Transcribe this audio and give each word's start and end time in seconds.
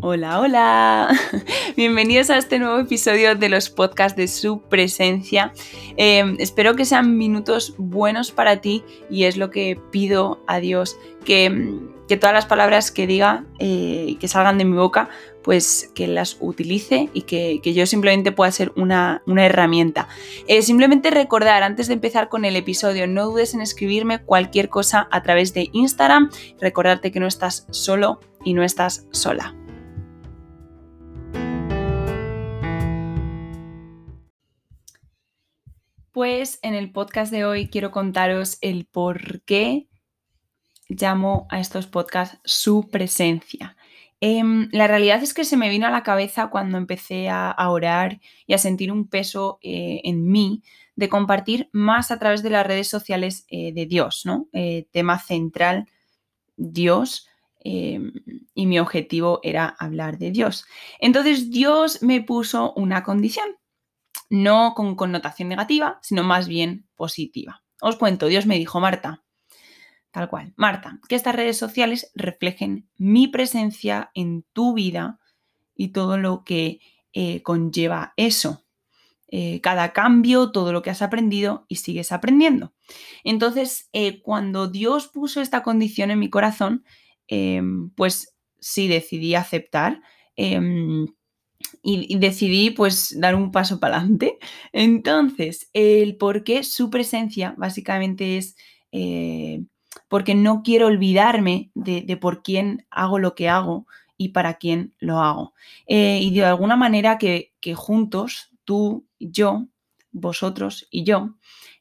Hola, 0.00 0.38
hola. 0.38 1.08
Bienvenidos 1.76 2.30
a 2.30 2.38
este 2.38 2.60
nuevo 2.60 2.78
episodio 2.78 3.34
de 3.34 3.48
los 3.48 3.68
podcasts 3.68 4.16
de 4.16 4.28
su 4.28 4.60
presencia. 4.60 5.52
Em, 5.96 6.36
espero 6.38 6.76
que 6.76 6.84
sean 6.84 7.18
minutos 7.18 7.74
buenos 7.78 8.30
para 8.30 8.60
ti 8.60 8.84
y 9.10 9.24
es 9.24 9.36
lo 9.36 9.50
que 9.50 9.76
pido 9.90 10.40
a 10.46 10.60
Dios, 10.60 10.96
que, 11.24 11.80
que 12.06 12.16
todas 12.16 12.32
las 12.32 12.46
palabras 12.46 12.92
que 12.92 13.08
diga, 13.08 13.44
eh, 13.58 14.16
que 14.20 14.28
salgan 14.28 14.56
de 14.56 14.66
mi 14.66 14.76
boca, 14.76 15.08
pues 15.42 15.90
que 15.96 16.06
las 16.06 16.36
utilice 16.38 17.08
y 17.12 17.22
que, 17.22 17.60
yo 17.60 17.84
simplemente 17.84 18.30
pueda 18.30 18.52
ser 18.52 18.72
una, 18.76 19.20
herramienta. 19.26 20.06
Eh, 20.46 20.62
simplemente 20.62 21.10
recordar, 21.10 21.64
antes 21.64 21.88
de 21.88 21.94
empezar 21.94 22.28
con 22.28 22.44
el 22.44 22.54
episodio, 22.54 23.08
no 23.08 23.26
dudes 23.26 23.52
en 23.52 23.62
escribirme 23.62 24.22
cualquier 24.22 24.68
cosa 24.68 25.08
a 25.10 25.24
través 25.24 25.54
de 25.54 25.70
Instagram. 25.72 26.30
Recordarte 26.60 27.10
que 27.10 27.18
no 27.18 27.26
estás 27.26 27.66
solo 27.70 28.20
y 28.44 28.54
no 28.54 28.62
estás 28.62 29.08
sola. 29.10 29.57
Pues 36.18 36.58
en 36.62 36.74
el 36.74 36.90
podcast 36.90 37.30
de 37.30 37.44
hoy 37.44 37.68
quiero 37.68 37.92
contaros 37.92 38.58
el 38.60 38.86
por 38.86 39.40
qué 39.42 39.86
llamo 40.88 41.46
a 41.48 41.60
estos 41.60 41.86
podcasts 41.86 42.40
su 42.42 42.90
presencia. 42.90 43.76
Em, 44.18 44.68
la 44.72 44.88
realidad 44.88 45.22
es 45.22 45.32
que 45.32 45.44
se 45.44 45.56
me 45.56 45.68
vino 45.68 45.86
a 45.86 45.92
la 45.92 46.02
cabeza 46.02 46.50
cuando 46.50 46.76
empecé 46.76 47.28
a, 47.28 47.54
orar 47.70 48.20
y 48.48 48.54
a 48.54 48.58
sentir 48.58 48.90
un 48.90 49.06
peso 49.06 49.60
eh, 49.62 50.00
en 50.02 50.28
mí 50.28 50.64
de 50.96 51.08
compartir 51.08 51.70
más 51.70 52.10
a 52.10 52.18
través 52.18 52.42
de 52.42 52.50
las 52.50 52.66
redes 52.66 52.88
sociales 52.88 53.46
eh, 53.48 53.72
de 53.72 53.86
Dios, 53.86 54.22
¿no? 54.24 54.48
Eh, 54.52 54.88
tema 54.90 55.20
central, 55.20 55.86
Dios, 56.56 57.28
em, 57.60 58.12
y 58.54 58.66
mi 58.66 58.80
objetivo 58.80 59.38
era 59.44 59.68
hablar 59.78 60.18
de 60.18 60.32
Dios. 60.32 60.64
Entonces 60.98 61.48
Dios 61.52 62.02
me 62.02 62.22
puso 62.22 62.72
una 62.72 63.04
condición 63.04 63.57
no 64.30 64.74
con 64.74 64.94
connotación 64.94 65.48
negativa, 65.48 65.98
sino 66.02 66.22
más 66.22 66.48
bien 66.48 66.88
positiva. 66.96 67.62
Os 67.80 67.96
cuento, 67.96 68.26
Dios 68.26 68.46
me 68.46 68.58
dijo, 68.58 68.80
Marta, 68.80 69.24
tal 70.10 70.28
cual, 70.28 70.52
Marta, 70.56 71.00
que 71.08 71.14
estas 71.14 71.34
redes 71.34 71.56
sociales 71.56 72.10
reflejen 72.14 72.88
mi 72.96 73.28
presencia 73.28 74.10
en 74.14 74.44
tu 74.52 74.74
vida 74.74 75.20
y 75.74 75.88
todo 75.88 76.18
lo 76.18 76.44
que 76.44 76.80
eh, 77.12 77.42
conlleva 77.42 78.12
eso. 78.16 78.64
Eh, 79.30 79.60
cada 79.60 79.92
cambio, 79.92 80.52
todo 80.52 80.72
lo 80.72 80.80
que 80.80 80.90
has 80.90 81.02
aprendido 81.02 81.66
y 81.68 81.76
sigues 81.76 82.12
aprendiendo. 82.12 82.72
Entonces, 83.24 83.90
eh, 83.92 84.22
cuando 84.22 84.68
Dios 84.68 85.08
puso 85.08 85.42
esta 85.42 85.62
condición 85.62 86.10
en 86.10 86.18
mi 86.18 86.30
corazón, 86.30 86.84
em, 87.26 87.90
pues 87.90 88.34
sí 88.58 88.88
decidí 88.88 89.34
aceptar. 89.34 90.00
Y, 91.82 92.16
decidí 92.18 92.70
pues 92.70 93.18
dar 93.18 93.34
un 93.34 93.50
paso 93.50 93.80
para 93.80 93.98
adelante. 93.98 94.38
Entonces, 94.72 95.70
el 95.72 96.16
por 96.16 96.44
qué 96.44 96.62
su 96.62 96.90
presencia 96.90 97.54
básicamente 97.56 98.36
es 98.36 98.56
eh, 98.92 99.64
porque 100.08 100.34
no 100.34 100.62
quiero 100.62 100.86
olvidarme 100.86 101.70
de, 101.74 102.16
por 102.16 102.42
quién 102.42 102.86
hago 102.90 103.18
lo 103.18 103.34
que 103.34 103.48
hago 103.48 103.86
y 104.16 104.30
para 104.30 104.54
quién 104.54 104.94
lo 104.98 105.20
hago. 105.20 105.54
Eh, 105.86 106.20
y 106.22 106.34
de 106.34 106.44
alguna 106.44 106.76
manera 106.76 107.18
que, 107.18 107.52
juntos, 107.74 108.50
tú, 108.64 109.06
yo, 109.18 109.66
vosotros 110.10 110.86
y 110.90 111.04
yo, 111.04 111.34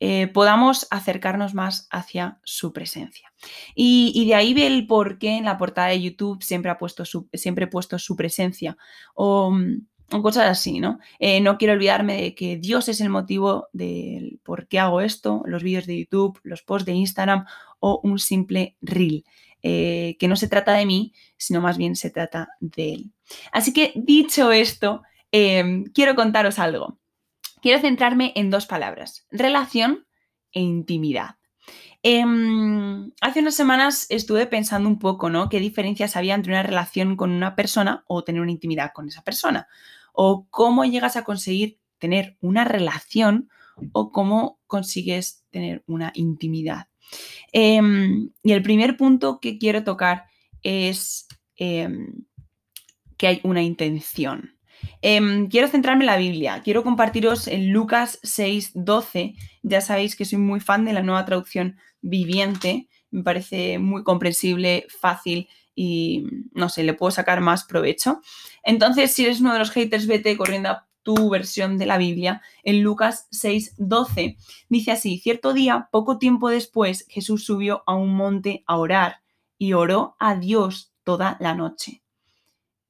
eh, 0.00 0.28
podamos 0.28 0.86
acercarnos 0.90 1.54
más 1.54 1.88
hacia 1.90 2.38
su 2.44 2.72
presencia. 2.72 3.32
Y, 3.74 4.26
de 4.26 4.34
ahí 4.34 4.54
ve 4.54 4.66
el 4.66 4.86
por 4.86 5.18
qué 5.18 5.36
en 5.36 5.44
la 5.44 5.58
portada 5.58 5.88
de 5.88 6.00
YouTube 6.00 6.42
siempre, 6.42 6.70
ha 6.70 6.78
puesto 6.78 7.04
su, 7.04 7.28
siempre 7.32 7.64
he 7.64 7.68
puesto 7.68 7.98
su 7.98 8.14
presencia 8.16 8.76
o, 9.14 9.52
cosas 10.22 10.46
así, 10.46 10.80
¿no? 10.80 11.00
Eh, 11.18 11.40
no 11.40 11.58
quiero 11.58 11.74
olvidarme 11.74 12.20
de 12.22 12.34
que 12.34 12.56
Dios 12.56 12.88
es 12.88 13.00
el 13.00 13.10
motivo 13.10 13.68
del 13.72 14.40
por 14.42 14.68
qué 14.68 14.78
hago 14.78 15.00
esto, 15.00 15.42
los 15.46 15.62
vídeos 15.62 15.86
de 15.86 15.98
YouTube, 15.98 16.40
los 16.44 16.62
posts 16.62 16.86
de 16.86 16.92
Instagram 16.92 17.44
o 17.80 18.00
un 18.02 18.18
simple 18.18 18.76
reel. 18.80 19.24
Eh, 19.60 20.16
que 20.20 20.28
no 20.28 20.36
se 20.36 20.46
trata 20.46 20.72
de 20.74 20.86
mí, 20.86 21.12
sino 21.36 21.60
más 21.60 21.76
bien 21.76 21.96
se 21.96 22.10
trata 22.10 22.48
de 22.60 22.92
Él. 22.92 23.12
Así 23.50 23.72
que 23.72 23.92
dicho 23.96 24.52
esto, 24.52 25.02
quiero 25.30 26.14
contaros 26.14 26.60
algo. 26.60 26.96
Quiero 27.60 27.80
centrarme 27.80 28.32
en 28.36 28.50
dos 28.50 28.66
palabras, 28.66 29.26
relación 29.30 30.06
e 30.52 30.60
intimidad. 30.60 31.36
Em, 32.02 33.10
hace 33.20 33.40
unas 33.40 33.54
semanas 33.54 34.06
estuve 34.08 34.46
pensando 34.46 34.88
un 34.88 34.98
poco, 34.98 35.30
¿no? 35.30 35.48
¿Qué 35.48 35.58
diferencias 35.58 36.16
había 36.16 36.34
entre 36.34 36.52
una 36.52 36.62
relación 36.62 37.16
con 37.16 37.30
una 37.30 37.56
persona 37.56 38.04
o 38.06 38.22
tener 38.22 38.40
una 38.40 38.52
intimidad 38.52 38.92
con 38.94 39.08
esa 39.08 39.22
persona? 39.22 39.66
O 40.12 40.46
cómo 40.50 40.84
llegas 40.84 41.16
a 41.16 41.24
conseguir 41.24 41.80
tener 41.98 42.36
una 42.40 42.64
relación 42.64 43.50
o 43.92 44.12
cómo 44.12 44.60
consigues 44.66 45.44
tener 45.50 45.82
una 45.86 46.12
intimidad. 46.14 46.88
Em, 47.52 48.30
y 48.42 48.52
el 48.52 48.62
primer 48.62 48.96
punto 48.96 49.40
que 49.40 49.58
quiero 49.58 49.82
tocar 49.84 50.26
es 50.62 51.26
em, 51.56 52.24
que 53.16 53.26
hay 53.26 53.40
una 53.42 53.62
intención. 53.62 54.57
Quiero 55.02 55.68
centrarme 55.68 56.04
en 56.04 56.06
la 56.06 56.16
Biblia. 56.16 56.62
Quiero 56.62 56.82
compartiros 56.82 57.48
en 57.48 57.72
Lucas 57.72 58.18
6, 58.22 58.72
12. 58.74 59.34
Ya 59.62 59.80
sabéis 59.80 60.16
que 60.16 60.24
soy 60.24 60.38
muy 60.38 60.60
fan 60.60 60.84
de 60.84 60.92
la 60.92 61.02
nueva 61.02 61.24
traducción 61.24 61.76
viviente, 62.00 62.88
me 63.10 63.22
parece 63.22 63.78
muy 63.78 64.04
comprensible, 64.04 64.86
fácil 64.88 65.48
y 65.74 66.24
no 66.52 66.68
sé, 66.68 66.82
le 66.82 66.94
puedo 66.94 67.10
sacar 67.10 67.40
más 67.40 67.64
provecho. 67.64 68.20
Entonces, 68.62 69.12
si 69.12 69.24
eres 69.24 69.40
uno 69.40 69.52
de 69.52 69.60
los 69.60 69.70
haters, 69.70 70.06
vete 70.06 70.36
corriendo 70.36 70.70
a 70.70 70.88
tu 71.02 71.30
versión 71.30 71.78
de 71.78 71.86
la 71.86 71.98
Biblia 71.98 72.42
en 72.64 72.82
Lucas 72.82 73.28
6:12. 73.30 74.36
Dice 74.68 74.90
así, 74.90 75.18
cierto 75.18 75.54
día, 75.54 75.88
poco 75.90 76.18
tiempo 76.18 76.50
después, 76.50 77.06
Jesús 77.08 77.44
subió 77.44 77.82
a 77.86 77.94
un 77.94 78.14
monte 78.14 78.64
a 78.66 78.76
orar 78.76 79.22
y 79.56 79.72
oró 79.72 80.16
a 80.18 80.34
Dios 80.34 80.92
toda 81.04 81.36
la 81.40 81.54
noche. 81.54 82.02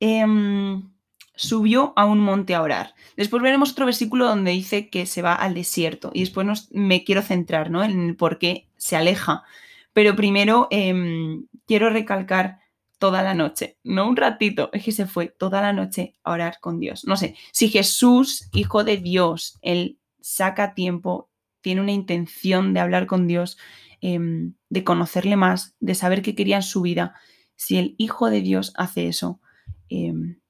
Em, 0.00 0.90
subió 1.38 1.92
a 1.94 2.04
un 2.04 2.18
monte 2.18 2.54
a 2.54 2.62
orar. 2.62 2.94
Después 3.16 3.42
veremos 3.42 3.70
otro 3.70 3.86
versículo 3.86 4.26
donde 4.26 4.50
dice 4.50 4.90
que 4.90 5.06
se 5.06 5.22
va 5.22 5.34
al 5.34 5.54
desierto 5.54 6.10
y 6.12 6.20
después 6.20 6.68
me 6.72 7.04
quiero 7.04 7.22
centrar 7.22 7.70
¿no? 7.70 7.84
en 7.84 8.08
el 8.08 8.16
por 8.16 8.38
qué 8.38 8.68
se 8.76 8.96
aleja. 8.96 9.44
Pero 9.92 10.16
primero 10.16 10.66
em, 10.70 11.46
quiero 11.66 11.90
recalcar 11.90 12.58
toda 12.98 13.22
la 13.22 13.34
noche, 13.34 13.78
no 13.84 14.08
un 14.08 14.16
ratito, 14.16 14.70
es 14.72 14.84
que 14.84 14.90
se 14.90 15.06
fue 15.06 15.28
toda 15.28 15.60
la 15.60 15.72
noche 15.72 16.14
a 16.24 16.32
orar 16.32 16.58
con 16.60 16.80
Dios. 16.80 17.04
No 17.04 17.16
sé, 17.16 17.36
si 17.52 17.68
Jesús, 17.68 18.48
hijo 18.52 18.82
de 18.82 18.96
Dios, 18.96 19.58
él 19.62 19.98
saca 20.20 20.74
tiempo, 20.74 21.30
tiene 21.60 21.80
una 21.80 21.92
intención 21.92 22.74
de 22.74 22.80
hablar 22.80 23.06
con 23.06 23.28
Dios, 23.28 23.58
em, 24.00 24.54
de 24.68 24.82
conocerle 24.82 25.36
más, 25.36 25.76
de 25.78 25.94
saber 25.94 26.22
qué 26.22 26.34
quería 26.34 26.56
en 26.56 26.62
su 26.62 26.82
vida, 26.82 27.14
si 27.54 27.76
el 27.76 27.94
hijo 27.98 28.28
de 28.28 28.40
Dios 28.40 28.72
hace 28.76 29.06
eso, 29.06 29.40
em, 29.88 30.40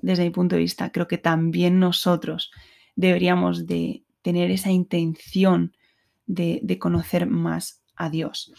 desde 0.00 0.24
mi 0.24 0.30
punto 0.30 0.56
de 0.56 0.62
vista, 0.62 0.90
creo 0.92 1.08
que 1.08 1.18
también 1.18 1.78
nosotros 1.78 2.50
deberíamos 2.94 3.66
de 3.66 4.04
tener 4.22 4.50
esa 4.50 4.70
intención 4.70 5.76
de, 6.26 6.78
conocer 6.80 7.26
más 7.26 7.82
a 7.94 8.10
Dios. 8.10 8.52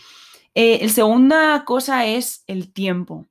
Eh, 0.55 0.79
la 0.81 0.89
segunda 0.89 1.65
cosa 1.65 2.05
es 2.05 2.43
el 2.47 2.71
tiempo. 2.71 3.27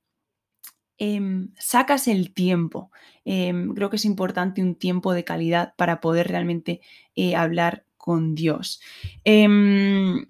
Em, 0.99 1.49
sacas 1.57 2.07
el 2.07 2.33
tiempo. 2.33 2.91
Em, 3.25 3.73
creo 3.73 3.89
que 3.89 3.97
es 3.97 4.05
importante 4.05 4.61
un 4.61 4.75
tiempo 4.75 5.13
de 5.13 5.23
calidad 5.23 5.73
para 5.77 5.99
poder 5.99 6.27
realmente 6.27 6.81
eh, 7.15 7.35
hablar 7.35 7.85
con 7.97 8.35
Dios. 8.35 8.81
Em, 9.23 10.27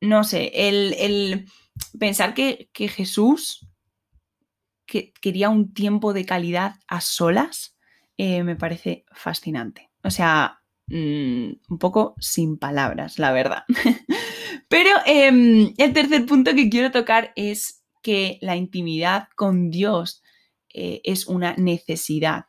no 0.00 0.24
sé, 0.24 0.52
el, 0.54 1.46
pensar 1.98 2.34
que, 2.34 2.70
que 2.72 2.88
Jesús 2.88 3.69
que 4.90 5.12
quería 5.20 5.50
un 5.50 5.72
tiempo 5.72 6.12
de 6.12 6.26
calidad 6.26 6.74
a 6.88 7.00
solas, 7.00 7.76
eh, 8.18 8.42
me 8.42 8.56
parece 8.56 9.04
fascinante. 9.12 9.88
O 10.02 10.10
sea, 10.10 10.62
mm, 10.88 11.52
un 11.68 11.78
poco 11.78 12.16
sin 12.18 12.58
palabras, 12.58 13.20
la 13.20 13.30
verdad. 13.30 13.62
Pero 14.68 14.90
em, 15.06 15.72
el 15.78 15.92
tercer 15.92 16.26
punto 16.26 16.56
que 16.56 16.68
quiero 16.68 16.90
tocar 16.90 17.32
es 17.36 17.84
que 18.02 18.38
la 18.40 18.56
intimidad 18.56 19.28
con 19.36 19.70
Dios 19.70 20.24
eh, 20.74 21.00
es 21.04 21.28
una 21.28 21.54
necesidad 21.54 22.46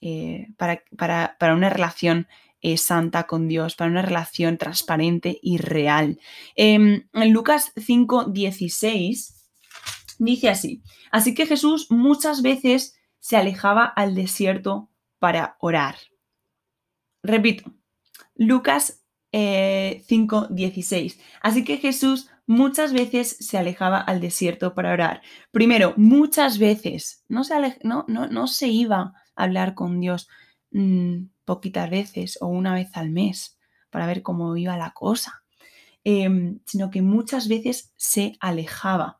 eh, 0.00 0.46
para, 0.56 0.82
para, 0.96 1.54
una 1.54 1.68
relación 1.68 2.26
santa 2.76 3.24
con 3.24 3.48
Dios, 3.48 3.74
para 3.74 3.90
una 3.90 4.02
relación 4.02 4.56
transparente 4.56 5.38
y 5.42 5.58
real. 5.58 6.18
Em, 6.56 7.06
en 7.12 7.32
Lucas 7.32 7.72
5, 7.76 8.24
16 8.24 9.39
Dice 10.20 10.50
así, 10.50 10.82
así 11.10 11.32
que 11.32 11.46
Jesús 11.46 11.86
muchas 11.90 12.42
veces 12.42 12.94
se 13.20 13.38
alejaba 13.38 13.86
al 13.86 14.14
desierto 14.14 14.90
para 15.18 15.56
orar. 15.60 15.96
Repito, 17.22 17.72
Lucas 18.34 19.02
5:16. 19.32 21.16
Eh, 21.16 21.22
así 21.40 21.64
que 21.64 21.78
Jesús 21.78 22.28
muchas 22.46 22.92
veces 22.92 23.34
se 23.40 23.56
alejaba 23.56 23.98
al 23.98 24.20
desierto 24.20 24.74
para 24.74 24.92
orar. 24.92 25.22
Primero, 25.52 25.94
muchas 25.96 26.58
veces, 26.58 27.24
no 27.28 27.42
se, 27.42 27.54
no, 27.82 28.04
no, 28.06 28.46
se 28.46 28.68
iba 28.68 29.14
a 29.36 29.42
hablar 29.42 29.74
con 29.74 30.00
Dios 30.00 30.28
mm, 30.70 31.28
poquitas 31.46 31.88
veces 31.88 32.36
o 32.42 32.48
una 32.48 32.74
vez 32.74 32.90
al 32.92 33.08
mes 33.08 33.58
para 33.88 34.06
ver 34.06 34.22
cómo 34.22 34.54
iba 34.58 34.76
la 34.76 34.90
cosa, 34.90 35.44
em, 36.04 36.60
sino 36.66 36.90
que 36.90 37.00
muchas 37.00 37.48
veces 37.48 37.94
se 37.96 38.36
alejaba. 38.38 39.19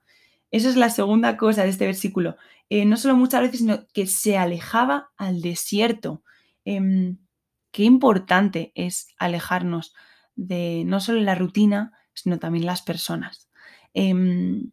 Esa 0.50 0.68
es 0.68 0.76
la 0.76 0.90
segunda 0.90 1.36
cosa 1.36 1.62
de 1.62 1.70
este 1.70 1.86
versículo. 1.86 2.36
Eh, 2.68 2.84
no 2.84 2.96
solo 2.96 3.16
muchas 3.16 3.42
veces, 3.42 3.60
sino 3.60 3.86
que 3.92 4.06
se 4.06 4.36
alejaba 4.36 5.10
al 5.16 5.42
desierto. 5.42 6.22
Em, 6.64 7.18
qué 7.72 7.84
importante 7.84 8.72
es 8.74 9.08
alejarnos 9.18 9.94
de 10.36 10.84
no 10.86 11.00
solo 11.00 11.20
la 11.20 11.34
rutina, 11.34 11.92
sino 12.14 12.38
también 12.38 12.66
las 12.66 12.82
personas. 12.82 13.48
Em, 13.94 14.70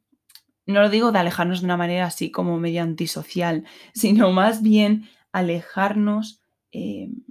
no 0.65 0.81
lo 0.81 0.89
digo 0.89 1.11
de 1.11 1.19
alejarnos 1.19 1.61
de 1.61 1.65
una 1.65 1.77
manera 1.77 2.05
así 2.05 2.29
como 2.31 2.59
medio 2.59 2.83
antisocial, 2.83 3.65
sino 3.93 4.31
más 4.31 4.61
bien 4.61 5.09
alejarnos. 5.31 6.41
Em, 6.71 7.23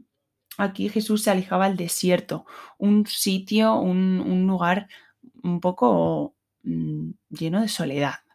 aquí 0.59 0.89
Jesús 0.89 1.23
se 1.23 1.31
alejaba 1.31 1.67
al 1.67 1.77
desierto, 1.77 2.47
un 2.79 3.07
sitio, 3.07 3.75
un, 3.79 4.47
lugar 4.47 4.89
un 5.43 5.61
poco 5.61 6.35
mm, 6.65 7.11
lleno 7.31 7.61
de 7.61 7.69
soledad. 7.69 8.26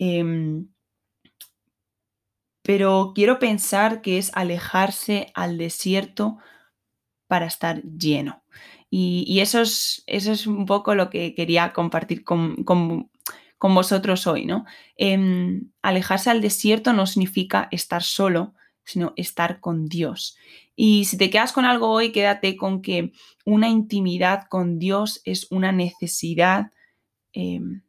Em, 0.00 0.66
pero 2.62 3.12
quiero 3.14 3.38
pensar 3.38 4.00
que 4.00 4.16
es 4.16 4.30
alejarse 4.34 5.30
al 5.34 5.58
desierto 5.58 6.38
para 7.26 7.44
estar 7.46 7.82
lleno. 7.82 8.42
Y, 8.88 9.38
eso, 9.40 9.60
es, 9.60 10.02
eso, 10.06 10.32
es, 10.32 10.46
un 10.46 10.66
poco 10.66 10.94
lo 10.94 11.10
que 11.10 11.34
quería 11.34 11.72
compartir 11.72 12.24
con, 12.24 12.56
vosotros 13.60 14.26
hoy, 14.26 14.46
¿no? 14.46 14.64
Em, 14.96 15.70
alejarse 15.82 16.30
al 16.30 16.40
desierto 16.40 16.92
no 16.92 17.06
significa 17.06 17.68
estar 17.70 18.02
solo, 18.02 18.54
sino 18.84 19.12
estar 19.16 19.60
con 19.60 19.86
Dios. 19.86 20.36
Y 20.74 21.04
si 21.04 21.18
te 21.18 21.28
quedas 21.28 21.52
con 21.52 21.66
algo 21.66 21.90
hoy, 21.90 22.10
quédate 22.10 22.56
con 22.56 22.80
que 22.82 23.12
una 23.44 23.68
intimidad 23.68 24.48
con 24.48 24.78
Dios 24.78 25.20
es 25.24 25.46
una 25.50 25.72
necesidad 25.72 26.72
em, 27.32 27.82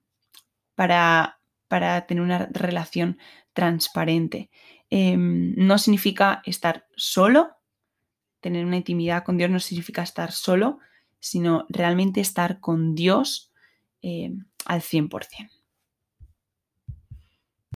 para, 0.75 1.40
para, 1.71 2.06
tener 2.06 2.21
una 2.21 2.50
relación 2.51 3.18
transparente. 3.53 4.50
Em, 4.89 5.56
no 5.56 5.77
significa 5.77 6.41
estar 6.45 6.85
solo, 6.97 7.51
tener 8.41 8.65
una 8.65 8.75
intimidad 8.75 9.23
con 9.23 9.38
Dios 9.38 9.50
no 9.50 9.62
significa 9.62 10.03
estar 10.03 10.33
solo, 10.33 10.79
sino 11.21 11.65
realmente 11.69 12.19
estar 12.19 12.59
con 12.59 12.94
Dios 12.94 13.53
eh, 14.01 14.33
al 14.65 14.81
100%. 14.81 15.50